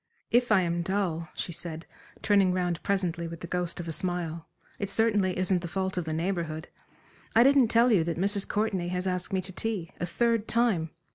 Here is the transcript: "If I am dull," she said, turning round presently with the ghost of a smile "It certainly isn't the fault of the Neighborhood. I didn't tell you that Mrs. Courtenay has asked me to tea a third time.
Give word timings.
"If 0.41 0.51
I 0.51 0.61
am 0.61 0.81
dull," 0.81 1.29
she 1.35 1.51
said, 1.51 1.85
turning 2.23 2.51
round 2.53 2.81
presently 2.81 3.27
with 3.27 3.41
the 3.41 3.45
ghost 3.45 3.79
of 3.79 3.87
a 3.87 3.91
smile 3.93 4.47
"It 4.79 4.89
certainly 4.89 5.37
isn't 5.37 5.61
the 5.61 5.67
fault 5.67 5.95
of 5.95 6.05
the 6.05 6.11
Neighborhood. 6.15 6.69
I 7.35 7.43
didn't 7.43 7.67
tell 7.67 7.91
you 7.91 8.03
that 8.05 8.17
Mrs. 8.17 8.47
Courtenay 8.47 8.87
has 8.87 9.05
asked 9.05 9.31
me 9.31 9.41
to 9.41 9.51
tea 9.51 9.91
a 9.99 10.07
third 10.07 10.47
time. 10.47 10.89